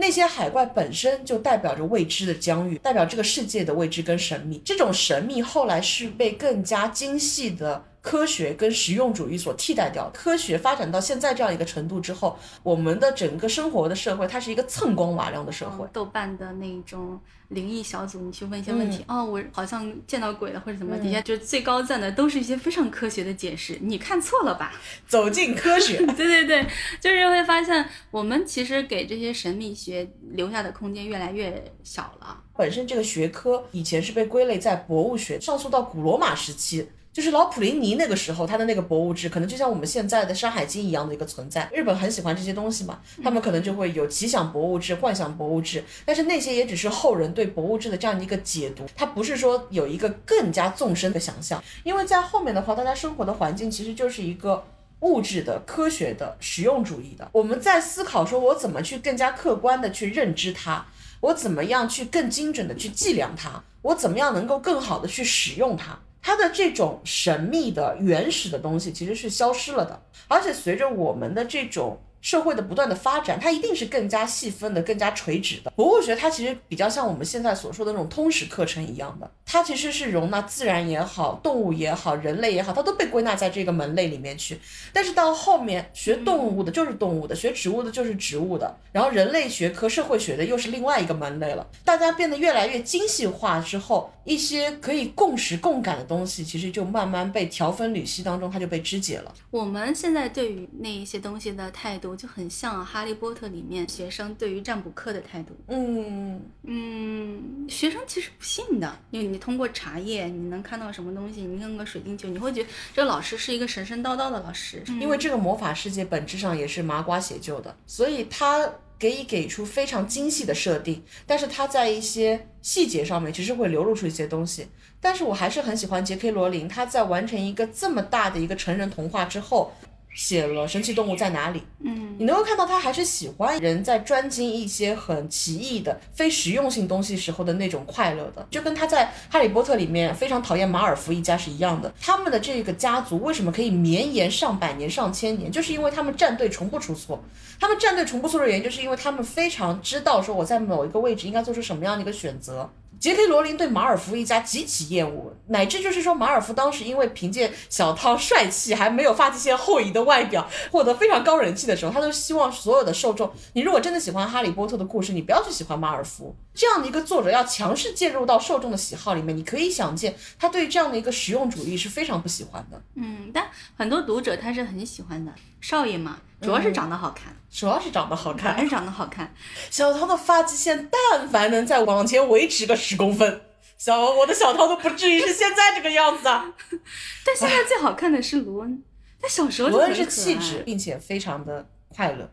[0.01, 4.61] 那些海怪本身就代表着未知的疆域，代表这个世界的未知跟神秘。
[4.65, 7.85] 这种神秘后来是被更加精细的。
[8.03, 10.11] 科学跟实用主义所替代掉。
[10.15, 15.87] 科学发展到现在这样一个程度之后，我们的整个生活的社会，它是一个锃光瓦亮的社会。
[15.93, 23.79] 豆瓣的那种灵异小组，你去问一些问题，哦，我好像见到鬼了或者怎么，底下就最高赞的都是一些非常科学的解释。
[23.83, 24.73] 你看错了吧？
[25.07, 25.99] 走进科学。
[26.17, 26.67] 对对对，
[27.01, 32.43] 就是会发现我们其实给这些神秘学留下的空间越来越小了。
[32.57, 36.89] 本身这个学科以前是被归类在博物学，上溯到古罗马时期。
[37.13, 41.69] 就是老普林尼那个时候，他的那个博物志，可能就像我们现在的《山海经》一样的一个存在。
[41.73, 51.61] 日本很喜欢这些东西嘛，他们可能就会有奇想博物志、幻想博物志，但是那些也只是后人对博物志的这样的一个解读，它不是说有一个更加纵深的想象。
[51.83, 54.65] 因为在后面的话，大家生活的环境其实就是一个
[55.01, 57.29] 物质的、科学的、实用主义的。
[57.33, 60.87] 我们在思考说，我怎么去更加客观的去认知它，
[61.19, 65.99] 我怎么样去更精准的去计量它，我怎么样能够更好的去使用它。
[66.23, 72.01] 它的这种神秘的、原始的东西其实是消失了的，而且随着我们的这种。
[72.21, 75.71] 社会的不断的发展，它一定是更加细分的、更加垂直的。
[75.71, 84.61] 博物学它其实比较像我们现在所说的那种通识课程一样的，它其实是容纳自然也好、动物也好、人类也好，它都被归纳在这个门类里面去。
[84.93, 91.67] 但是到后面学动物的就是动物的，学植物的就是植物的，然后人类学科、社会学的又是另外一个门类了。
[91.85, 99.35] 大家变得越来越精细化之后，一些可以共识共感的东西，其实就慢慢被条分缕析当中，它就被肢解了。
[99.51, 102.10] 我们现在对于那一些东西的态度。
[102.17, 105.57] 就很像《哈利波特》里面学生对于占卜课的态度。
[105.69, 111.43] 嗯嗯，学生其实不信的，因为你通过茶叶，你能看到什么东西？
[111.43, 114.83] 你弄个水晶球，你会觉得这个老师是一个神神叨叨的老师。
[115.01, 124.67] 因为这个魔法世界本质上也是麻瓜写就的，所以他给以给出非常精细的设定，但是他在一些细节上面其实会流露出一些东西。
[125.01, 129.73] 但是我还是很喜欢杰克罗琳，他在完成一个这么大的一个成人童话之后。
[130.15, 141.93] 写了《神奇动物在哪里》，嗯，你能够看到他还是喜欢人在专精一些很奇异的非实用性东西时候的那种快乐的，就跟他在《哈利波特》里面非常讨厌马尔福一家是一样的。
[142.01, 147.23] 他们的这个家族为什么可以绵延上百年、上千年，就是因为他们战队从不出错。
[147.59, 152.69] 他们战队从不出错的原因，就是因为他们非常知道说我在某一个位置应该做出什么样的一个选择。
[153.01, 166.37] 杰克·罗琳对马尔福一家极其厌恶，乃至就是说马尔福当时因为凭借小汤帅气还没有发际线后移的外表获得非常高人气的时候，他都希望所有的受众，你如果真的喜欢哈利波特的故事，你不要去喜欢马尔福。
[166.53, 172.83] 这样的一个作者，要强势介入到受众的喜好里面，你可以想见他对这样的一个实用主义是非常不喜欢的。
[172.97, 175.33] 嗯，但很多读者他是很喜欢的，
[175.63, 179.35] 少爷嘛，主要是长得好看，主要是长得好看，还是长得好看。
[179.71, 183.43] 小涛的发际线，但凡能再往前维持个十公分，
[183.77, 186.55] 小我的小涛都不至于是现在这个样子啊。
[187.25, 188.83] 但现在最好看的是卢恩，
[189.21, 192.31] 他小时候就罗恩是气质，并且非常的快乐。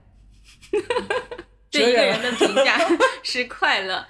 [1.69, 2.79] 对一个人的评价
[3.21, 4.05] 是快乐。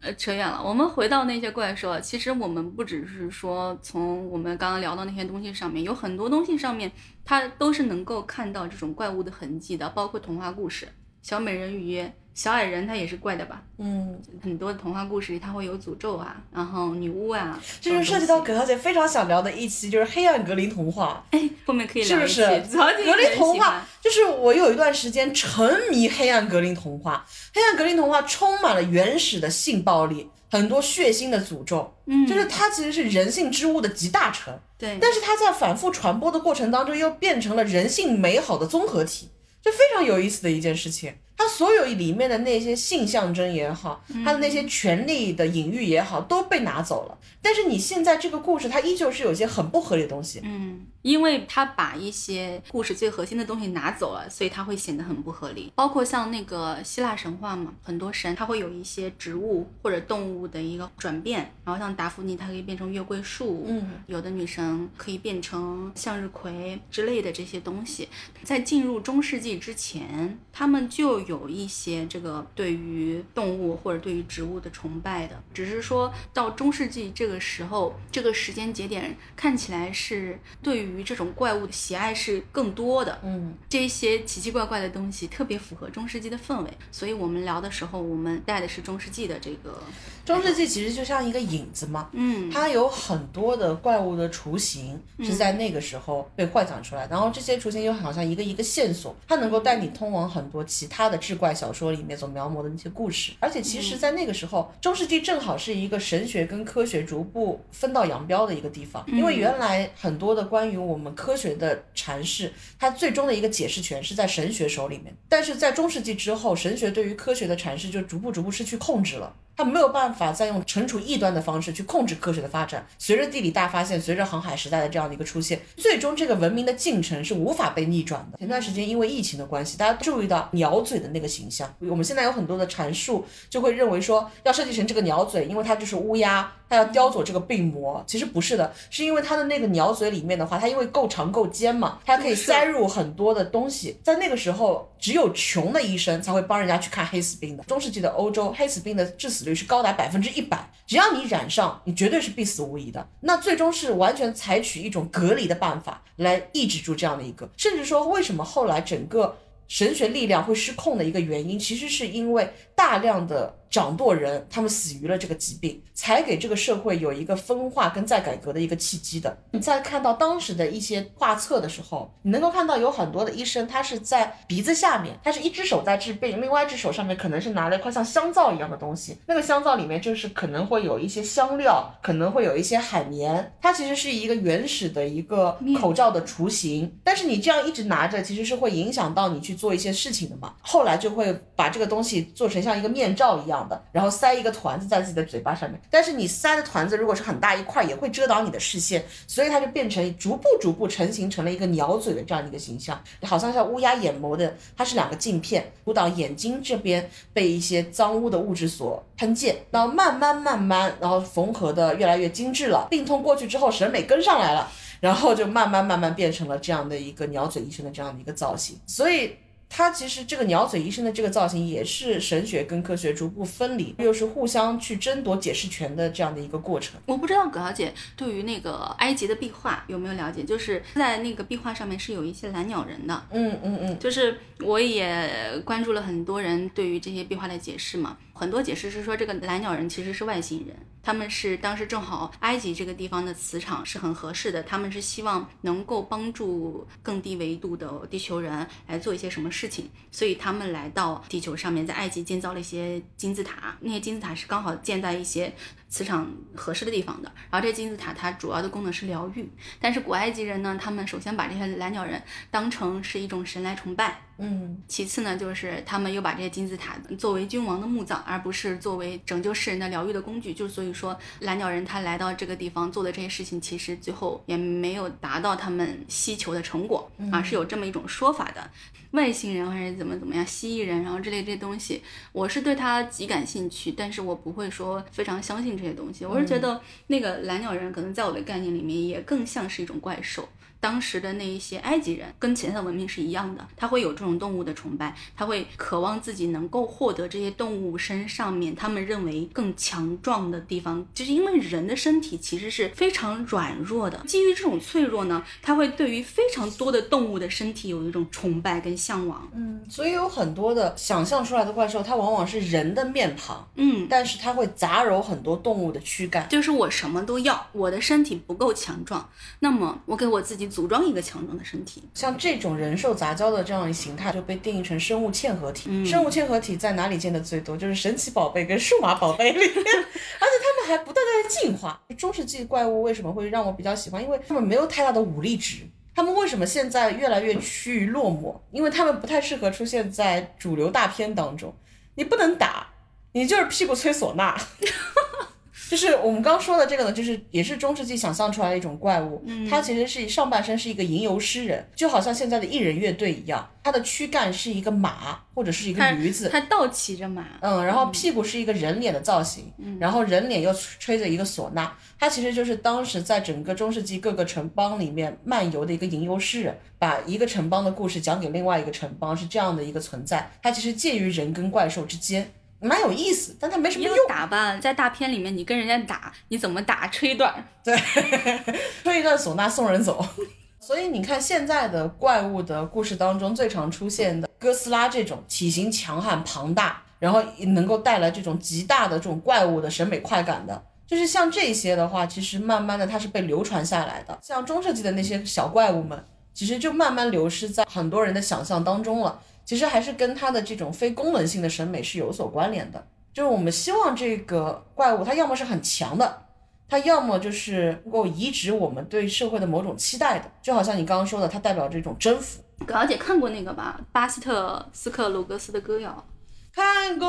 [0.00, 2.00] 呃，扯远了，我们回到那些怪兽。
[2.00, 6.90] 其实我们不只是说从我们刚刚聊到那些东西上面，有很多东西上面
[7.22, 10.88] 它都是能够看到这种怪物的痕迹的，包括童话故事，
[11.20, 12.02] 小美人鱼、
[12.40, 13.62] 小矮人，他也是怪的吧？
[13.76, 21.22] 嗯，很多童话故事里它会有诅咒啊，然后女巫啊，这就涉及到葛小姐非常想聊的一期，就是黑暗格林童话。
[21.32, 22.30] 哎，后面可以是不聊一。
[22.30, 22.42] 是？
[22.66, 27.26] 曹姐格林童话就是我有一段时间沉迷黑暗格林童话。
[27.52, 34.58] 黑暗格林童话充满了原始的性暴力，很多血腥的诅咒，嗯，就是它其实是人性之物的集大成。
[34.78, 39.28] 对，但是它在反复传播的过程当中，又变成了人性美好的综合体，
[39.62, 41.12] 这非常有意思的一件事情。
[41.40, 47.18] 它所有里面的那些性象征也好，它的那些权力的隐喻也好，都被拿走了。
[47.40, 50.42] 但是你现在这个故事，它依旧是有些很不合理的东西。
[50.44, 55.72] 嗯，因为他把一些故事最核心的东西拿走了，所以它会显得很不合理。
[55.74, 68.06] 包括像那个希腊神话嘛，很多神它会有一些植物或者动物的一个转变，然后像达芙妮它可以变成月桂树，嗯，有的女神可以变成向日葵之类的这些东西。
[68.42, 83.20] 在进入中世纪之前，他们就有一些这个对于动物或者对于植物的崇拜的，只是说到中世纪这个时候，这个时间节点看起来是对于这种怪物的喜爱是更多的。
[83.22, 89.80] 嗯，这些奇奇怪怪的东西特别符合中世纪的氛围，所以我们聊的时候，我们带的是中世纪的这个，
[90.24, 103.32] 中世纪其实就像一个影子嘛，嗯，它有很多的怪物的雏形是在那个时候被幻想出来，然后这些雏形又好像一个一个线索，它能够带你通往很多其他的志怪小说里面所描摹的那些故事。
[103.38, 119.34] 而且其实，在那个时候，中世纪正好是一个神学跟科学逐步分道扬镳的一个地方，因为原来很多的关于我们科学的阐释，它最终的一个解释权是在神学手里面，但是在中世纪之后，神学对于科学的阐释就逐步逐步失去控制了。
[119.60, 122.86] 它没有办法再用惩处异端的方式去控制科学的发展。
[122.98, 128.38] 随着地理大发现，随着航海时代的这样的一个出现，最终这个文明的进程是无法被逆转的。
[128.38, 138.02] 前段时间因为疫情的关系，大家注意到鸟嘴的那个形象，我们现在有很多的阐述就会认为说要设计成这个鸟嘴，因为它就是乌鸦，它要叼走这个病魔。
[138.06, 144.00] 其实不是的，是因为它的那个鸟嘴里面的话，它因为够长够尖嘛，它可以塞入很多的东西。
[144.02, 147.62] 在那个时候，只有穷的医生才会帮人家去看黑死病的。
[147.64, 153.08] 中世纪的欧洲，黑死病的致死率是高达百分之一百，只要你染上，你绝对是必死无疑的。
[153.20, 159.36] 那最终是完全采取一种隔离的办法来抑制住这样的一个，甚至说为什么后来整个
[159.68, 169.38] 神学力量会失控的一个原因，其实是因为大量的掌舵人他们死于了这个疾病，才给这个社会有一个分化跟再改革的一个契机的。
[169.52, 190.54] 你在看到当时的一些画册的时候，你能够看到有很多的医生，他是在鼻子下面，他是一只手在治病，另外一只手上面可能是拿了一块像香皂一样的东西，那个香皂里面就是可能会有一些香料，可能会有一些海绵，它其实是一个原始的一个口罩的雏形，但是你这样一直拿着，其实是会影响到你去做一些事情的嘛。
[190.60, 193.59] 后来就会把这个东西做成像一个面罩一样
[193.92, 195.80] 然后塞一个团子在自己的嘴巴上面。
[195.90, 214.70] 但是你塞的团子如果是很大一块，也会遮挡你的视线，所以它就变成逐步逐步成型成了一个鸟嘴的这样一个形象，好像像乌鸦眼眸的，它是两个镜片，阻挡眼睛这边被一些脏污的物质所喷溅，然后慢慢慢慢，然后缝合的越来越精致了，病痛过去之后，审美跟上来了。
[215.00, 219.34] 然后就慢慢慢慢变成了这样的一个鸟嘴医生的这样的一个造型，所以
[219.72, 227.00] 它其实这个鸟嘴医生的这个造型也是神学跟科学逐步分离，又是互相去争夺解释权的这样的一个过程。
[227.06, 230.42] 我不知道葛小姐对于那个埃及的壁画有没有了解？
[230.42, 233.22] 就是在那个壁画上面是有一些蓝鸟人的。
[233.30, 235.30] 嗯嗯嗯，就是我也
[235.64, 238.18] 关注了很多人对于这些壁画的解释嘛。
[238.40, 255.52] 很多解释是说，这个蓝鸟人其实是外星人，他们是当时正好埃及这个地方的磁场是很合适的，他们是希望能够帮助更低维度的地球人来做一些什么事情，所以他们来到地球上面，在埃及建造了一些金字塔，那些金字塔是刚好建在一些
[255.90, 257.30] 磁场合适的地方的。
[257.50, 259.46] 然后这金字塔它主要的功能是疗愈，
[259.78, 264.20] 但是古埃及人呢，他们首先把这些蓝鸟人当成是一种神来崇拜。
[264.42, 270.54] 嗯，其次呢，就是他们又把这些金字塔作为君王的墓葬，而不是作为拯救世人的疗愈的工具。
[270.54, 278.70] 就是所以说，蓝鸟人他来到这个地方做的这些事情，其实最后也没有达到他们希求的成果啊，是有这么一种说法的。
[279.12, 282.00] 外星人还是怎么怎么样，蜥蜴人，然后之类这些东西，
[282.32, 286.24] 我是对他极感兴趣，但是我不会说非常相信这些东西。
[286.24, 290.48] 我是觉得那个蓝鸟人可能在我的概念里面也更像是一种怪兽。
[290.80, 309.46] 当时的那一些埃及人跟其他的文明是一样的，他会有这种动物的崇拜，他会渴望自己能够获得这些动物身上面他们认为更强壮的地方，就是因为人的身体其实是非常软弱的，基于这种脆弱呢，他会对于非常多的动物的身体有一种崇拜跟向往。
[309.54, 319.28] 嗯，所以有很多的想象出来的怪兽，它往往是人的面庞，嗯，但是它会杂糅很多动物的躯干，就是我什么都要，我的身体不够强壮，
[319.58, 320.69] 那么我给我自己。
[320.70, 326.06] 组装一个强壮的身体，像这种人兽杂交的这样的形态就被定义成生物嵌合体。
[326.06, 327.76] 生物嵌合体在哪里见的最多？
[327.76, 332.00] 就是神奇宝贝跟数码宝贝里面， 而且他们还不断在进化。
[332.16, 334.22] 中世纪怪物为什么会让我比较喜欢？
[334.22, 335.78] 因为他们没有太大的武力值。
[336.14, 338.54] 他们为什么现在越来越趋于落寞？
[338.72, 341.74] 因为他们不太适合出现在主流大片当中。
[342.14, 342.88] 你不能打，
[343.32, 344.54] 你就是屁股吹唢呐。
[345.90, 349.42] 就是我们刚说的这个呢，就是也是中世纪想象出来的一种怪物。
[349.44, 353.68] 嗯，它其实是上半身是一个吟游诗人，就好像现在的艺人乐队一样。
[353.82, 357.44] 它的躯干是一个马或者是一个驴子，它倒骑着马。
[357.60, 361.92] 嗯，然后屁股是一个人脸的造型，然后人脸又吹着一个唢呐。
[362.20, 370.48] 它其实就是当时在整个中世纪各个城邦里面漫游的一个吟游诗人，把一个城邦的故事讲给另外一个城邦，是这样的一个存在。
[370.62, 372.48] 它其实介于人跟怪兽之间。
[372.80, 374.16] 蛮有意思，但它没什么用。
[374.28, 377.06] 打扮，在大片里面，你跟人家打，你怎么打？
[377.08, 377.52] 吹一段，
[377.84, 377.96] 对，
[379.04, 380.24] 吹一段唢呐送人走。
[380.80, 387.42] 所以你看，现在的怪物的故事当中，最常出现的哥斯拉这种体型强悍庞大，然后
[387.74, 394.38] 能够带来这种极大的这种怪物的审美快感的，就是像这些的话，其实慢慢的它是被流传下来的。
[394.42, 396.24] 像中世纪的那些小怪物们，
[396.54, 399.38] 其实就慢慢流失在很多人的想象当中了。
[399.70, 406.42] 其实还是跟它的这种非功能性的审美是有所关联的，就是我们希望这个怪物它要么是很强的，
[406.88, 412.60] 它要么就是能够移植我们对社会的某种期待的，就好像你刚刚说的，它代表这种征服。
[412.84, 414.00] 葛小姐看过那个吧？
[414.10, 416.26] 巴斯特斯克鲁格斯的歌谣，
[416.74, 417.28] 看过，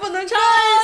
[0.00, 0.34] 不能超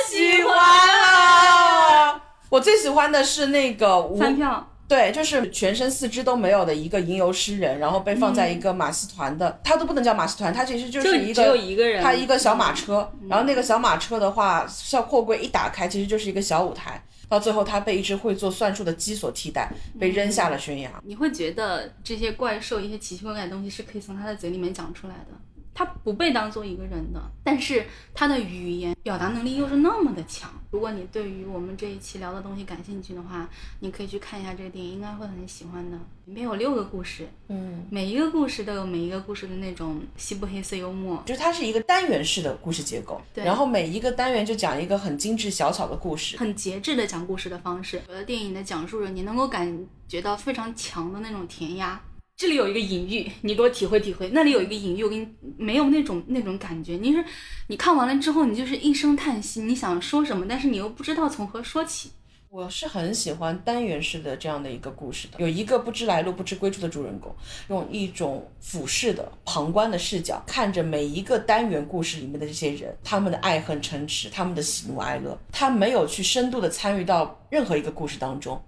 [0.06, 2.22] 喜欢啊！
[2.48, 4.68] 我最喜欢的是那个翻票。
[4.92, 20.90] 对，就是全身四肢都没有的一个吟游诗人，然后被放在一个马戏团的，他都不能叫马戏团，他其实就是一个，只有一个人，他一个小马车，然后那个小马车的话，像货柜一打开，其实就是一个小舞台，到最后他被一只会做算术的鸡所替代，被扔下了悬崖。
[21.02, 25.32] 你会觉得这些怪兽、一些奇奇怪怪的东西是可以从他的嘴里面讲出来的。
[25.74, 30.50] 他不被当做一个人的，但是他的语言表达能力又是那么的强。
[30.70, 33.48] 如果你对于我们这一期聊的东西感兴趣的话，
[33.80, 35.98] 你可以去看一下这个电影，应该会很喜欢的。
[36.26, 48.00] 里面有六个故事，嗯，每一个故事都有每一个故事的那种西部黑色幽默，就是它是一个单元式的故事结构，对，然后每一个单元就讲一个很精致小巧的故事，很节制的讲故事的方式。
[48.08, 52.00] 有的电影的讲述者，你能够感觉到非常强的那种填压。
[52.36, 54.28] 这里有一个隐喻，你给我体会体会。
[54.30, 56.94] 那里有一个隐喻，我给你没有那种那种感觉。
[56.96, 57.24] 你是
[57.68, 62.10] 你看完了之后，你就是一声叹息，你想说什么，但是你又不知道从何说起。
[62.48, 67.34] 我是很喜欢单元式的这样的一个故事的，有一个不知来路、不知归处的主人公，
[67.68, 78.60] 用一种俯视的旁观的视角，看着每一个单元故事里面的这些人，他们的爱恨嗔痴，他们的喜怒哀乐，他没有去深度的参与到任何一个故事当中。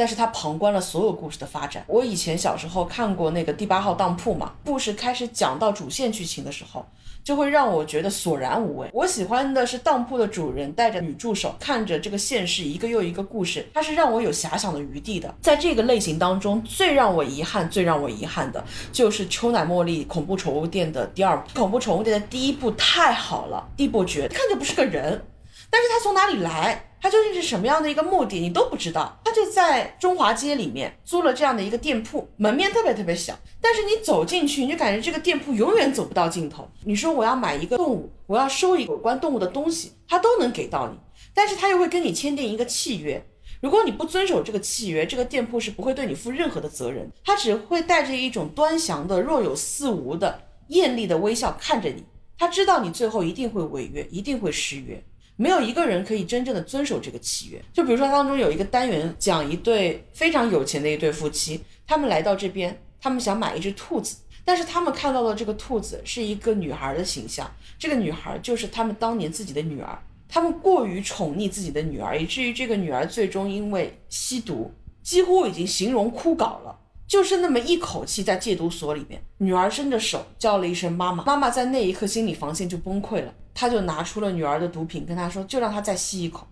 [0.00, 1.84] 但是他旁观了所有故事的发展。
[1.86, 6.86] 我以前小时候看过那个第八号当铺嘛，故事开始讲到主线剧情的时候。
[7.22, 8.88] 就会让我觉得索然无味。
[8.94, 15.32] 我喜欢的是当铺的主人带着女助手，看着这个现实一个又一个故事，它是让我有遐想的余地的。
[15.42, 21.60] 在这个类型当中，最让我遗憾、最让我遗憾的就是《秋乃茉莉恐怖宠物店》的第二部。
[21.60, 25.22] 恐怖宠物店的第一部太好了，地伯爵看着不是个人，
[25.70, 26.86] 但是他从哪里来？
[27.02, 29.18] 他究竟是什么样的一个目的，你都不知道。
[29.24, 36.68] 他就在中华街里面租了这样的一个店铺，门面特别特别小，但是你走进去，你就感觉这个店铺永远走不到尽头。
[36.84, 40.98] 你说我要买一个动物，我要收一个有关动物的东西，他都能给到你，
[41.32, 43.24] 但是他又会跟你签订一个契约，
[43.62, 52.04] 如果你不遵守这个契约，这个店铺是不会对你负任何的责任，他只会带着一种端详的、若有似无的、艳丽的微笑看着你，
[52.36, 55.02] 他知道你最后一定会违约，一定会失约。
[55.40, 57.58] 没有一个人可以真正的遵守这个契约。
[57.72, 69.98] 就比如说，当中有一个单元讲一对非常有钱的一对夫妻，他们来到这边，他们想买一只兔子，但是他们看到的这个兔子是一个女孩的形象，这个女孩就是他们当年自己的女儿。
[70.28, 74.70] 他们过于宠溺自己的女儿，以至于这个女儿最终因为吸毒，
[75.02, 76.78] 几乎已经形容枯槁了。
[77.08, 86.46] 就是那么一口气在戒毒所里面，女儿伸着手叫了一声妈妈，妈妈在那一刻心理防线就崩溃了，他就拿出了女儿的毒品，跟她说就让她再吸一口，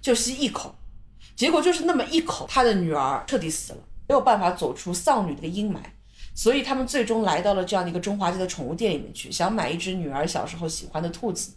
[0.00, 0.74] 就吸一口，
[1.36, 3.78] 结果就是那么一口，他的女儿彻底死了，
[4.08, 5.78] 没有办法走出丧女的阴霾，
[6.34, 11.52] 所以他们最终来到了这样的一个中华街的宠物店里面去，想买一只女儿小时候喜欢的兔子，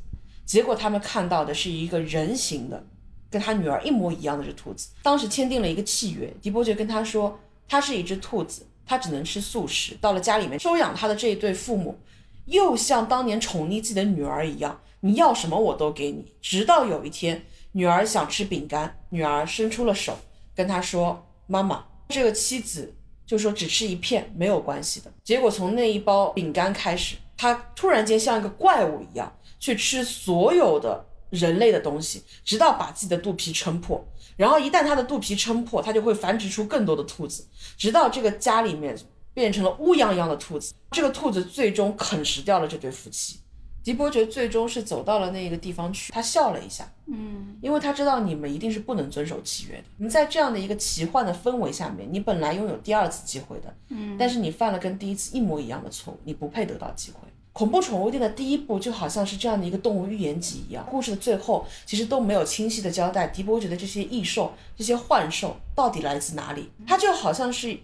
[0.46, 2.84] 结果他们看到的是一个人形的，
[3.30, 7.39] 跟他女儿一模一样的这兔子，当时签订了一个契约，迪波爵跟他说。
[7.68, 9.98] 它是一只兔子，它只能吃素食。
[10.02, 11.98] 到了家里面收养他的这一对父母，
[12.46, 16.34] 又像当年宠溺自己的女儿一样，你要什么我都给你。
[16.42, 20.18] 直到有一天，女儿想吃饼干，女儿伸出了手
[20.56, 22.94] 跟他说：“妈妈。”这个妻子
[23.26, 34.06] 就说：“只吃一片没有关系的。”结果从那一包饼干开始，他突然间像一个怪物一样去吃所有的人类的东西，直到把自己的肚皮撑破。
[34.36, 37.46] 然后一旦他的肚皮撑破，他就会繁殖出更多的兔子，
[37.78, 38.98] 直到这个家里面
[39.34, 40.73] 变成了乌泱泱的兔子。
[40.91, 43.39] 这个兔子最终啃食掉了这对夫妻。
[43.84, 49.84] 狄伯爵最终是走到了那个地方去，他笑了一下，嗯，因为他知道你们一定是不能遵守契约的。
[49.97, 57.27] 你在这样的一个奇幻的氛围下面，你本来拥有第二次机会的，嗯，但是你犯了跟第一次一模一样的错误，你不配得到机会。
[57.53, 66.69] 恐怖宠物店的第一部就好像是这样的一个动物寓言集一样，故事的最后其实都没有清晰的交代狄伯爵的这些异兽、这些幻兽到底来自哪里。
[66.86, 67.75] 它就好像是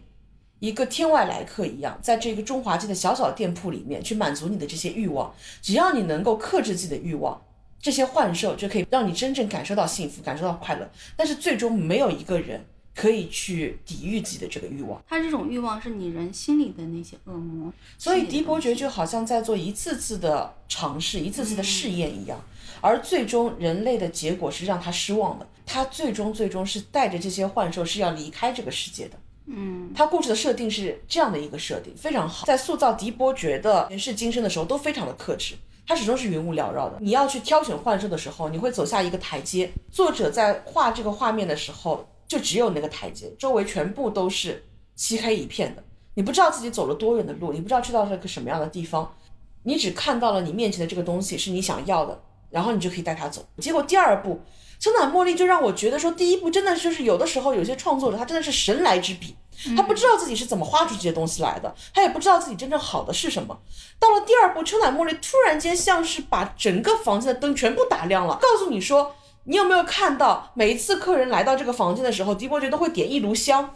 [0.59, 5.33] 一个天外来客一样，在这个中华街的小小店铺里面去满足你的这些欲望。
[5.61, 7.41] 只要你能够克制自己的欲望，
[7.79, 10.89] 这些幻兽就可以让你真正感受到幸福、感受到快乐。
[11.15, 12.65] 但是最终没有一个人。
[12.97, 22.41] 可以去抵御自己的这个欲望，他这种欲望是你人心里的那些恶魔，所以迪伯爵就好像在做一次次的尝试，一次次的试验一样，
[22.81, 29.19] 而最终人类的结果是让他失望的，他最终最终是带着这些幻兽是要离开这个世界的。
[29.47, 35.55] 嗯，他故事的设定是这样的一个设定，非常好，在塑造狄伯爵的前世今生的时候都非常的克制，
[35.87, 36.97] 他始终是云雾缭绕的。
[36.99, 42.07] 你要去挑选幻兽的时候，你会走下一个台阶，作者在画这个画面的时候。
[42.27, 44.61] 就只有那个台阶，周围全部都是
[44.95, 45.83] 漆黑一片的，
[46.15, 49.15] 你不知道自己走了多远的路，你不知道去到了个什么样的地方，
[49.63, 53.45] 你只看到了你面前的这个东西是你想要的，然后你就可以带他走。
[53.59, 54.33] 结果第二步
[54.79, 59.35] 《秋乃茉莉》就让我觉得说，第一部真的就是有的时候有些创作者他真的是神来之笔，
[59.75, 63.59] 他不知道自己是怎么画出这些东西来的，他也不知道自己真正好的是什么。
[63.99, 69.15] 到了第二部《秋乃茉莉》，突然间像是把整个房间的灯全部打亮了，告诉你说。
[69.49, 73.73] 你有没有看到，每一次客人来到这个房间的时候，狄伯爵都会点一炉香，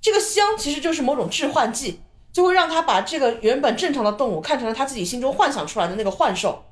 [0.00, 2.00] 这个香其实就是某种致幻剂，
[2.32, 6.64] 就会让他把这个原本正常的动物看成了他自己心中幻想出来的那个幻兽，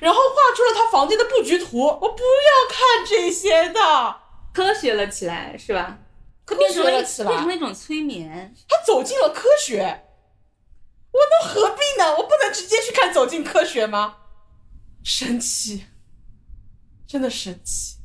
[0.00, 1.78] 然后画出了他房间的布局图。
[1.78, 4.16] 我不要看这些的，
[4.52, 5.98] 科学了起来是吧？
[6.44, 8.54] 科学了起来，变成了一种催眠。
[8.68, 10.04] 他走进了科学，
[11.12, 12.16] 我都何必呢？
[12.18, 14.16] 我不能直接去看《走进科学》吗？
[15.02, 15.84] 神奇。
[17.06, 17.98] 真的神奇，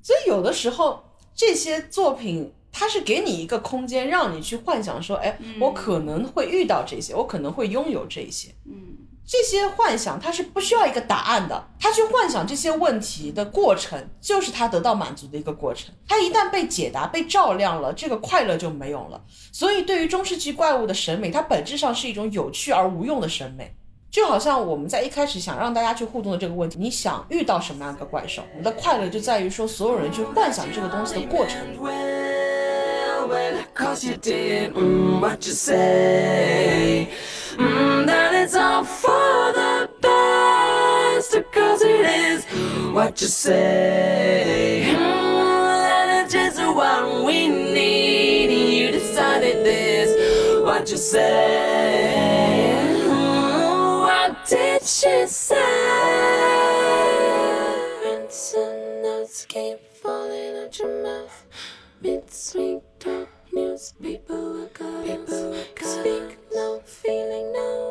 [0.00, 8.54] 所以有的时候这些作品，它是给你一个空间，让你去幻想说，哎，我可能会遇到这些，我可能会拥有这些。
[8.66, 15.94] 嗯，这些幻想它是不需要一个答案的，他去幻想这些问题的过程，就是他得到满足的一个过程。
[16.06, 19.18] 他一旦被解答、被照亮了，这个快乐就没有了。
[19.50, 23.74] 所以，对于中世纪怪物的审美，它本质上是一种有趣而无用的审美。
[24.10, 28.42] 就好像我们在一开始想让大家去互动的这个问题，你想遇到什么样的怪兽？
[28.52, 31.58] 我们的快乐就在于说，所有人去幻想这个东西的过程。
[33.74, 34.04] cause
[38.44, 42.44] it's all for the best, cause it is
[42.92, 44.92] what you say.
[44.92, 52.02] That it's just what we need, you decided this, what you say.
[53.08, 55.56] What did she say?
[58.04, 58.28] And
[59.02, 61.46] notes keep falling out your mouth.
[62.02, 67.83] Mid-sweet talk, newspaper, I got People Speak, no feeling, no,